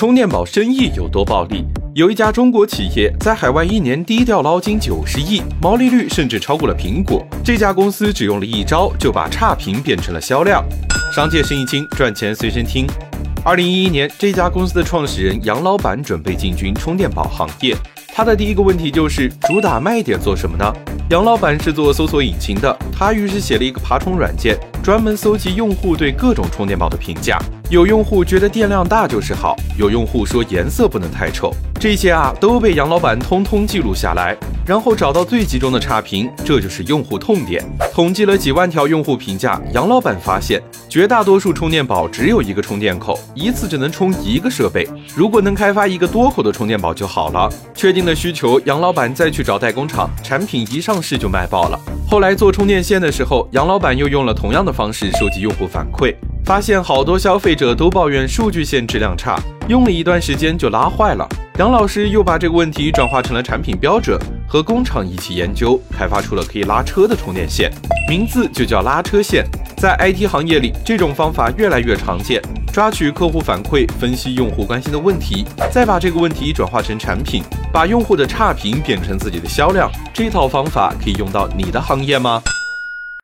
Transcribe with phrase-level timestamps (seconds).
[0.00, 1.62] 充电宝生意有多暴利？
[1.92, 7.22] 有一家中国企业在海外一年低调捞金九十亿，毛利率甚至超过了苹果。
[7.44, 10.64] 这家公司只用了一招，就把差评变成了销量。
[11.14, 12.86] 商界生意经，赚钱随身听。
[13.44, 17.76] 二零一一年，这家公司的创始人杨老板准备进军充电宝行业。
[18.14, 20.64] 他的第一个问题就是，主打卖点做什么呢？
[21.10, 24.58] 杨老板是做搜索引擎的，他于是写了一个爬虫软件。
[24.82, 27.38] 专门搜集用户对各种充电宝的评价，
[27.70, 37.64] 有用户觉得电量大就是好，有用户说颜色不能太丑，这些啊都被杨老板通通记录下来，然后找到最集中的差评，这就是用户痛点。
[37.94, 44.84] 统计了几万条用户评价，杨老板发现绝大多数充电宝只有一个充电口，一次只能充一个设备。
[45.14, 47.48] 如果能开发一个多口的充电宝就好了。
[47.72, 51.78] 确定了需求，杨老板再去找代工厂，产品一上市就卖爆了。
[52.08, 56.12] 后来做充电线的时候，杨老板又用了同样的方式收集用户反馈，
[56.44, 61.26] 发现好多消费者都抱怨数据线质量差，用了一段时间就拉坏了。
[61.58, 67.70] 杨老师又把这个问题转化成了产品标准，和工厂一起研究，开发出了可以拉车的充电线，
[68.08, 69.44] 名字就叫拉车线。
[69.76, 72.42] 在 IT 行业里，这种方法越来越常见。
[72.72, 77.42] 抓取客户反馈，分析用户关心的问题，再把这个问题转化成产品，
[77.72, 79.90] 把用户的差评变成自己的销量。
[80.12, 82.42] 这套方法可以用到你的行业吗？